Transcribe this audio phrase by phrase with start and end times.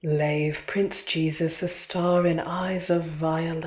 [0.03, 3.59] Lave, Prince Jesus, a Star in eyes of Viola!